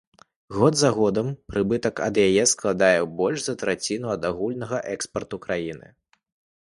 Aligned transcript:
Год 0.59 0.77
за 0.81 0.89
годам 0.99 1.27
прыбытак 1.51 2.01
ад 2.07 2.15
яе 2.27 2.45
складае 2.53 2.99
больш 3.19 3.39
за 3.49 3.55
траціну 3.65 4.07
ад 4.17 4.27
агульнага 4.31 4.77
экспарту 4.95 5.35
краіны. 5.49 5.87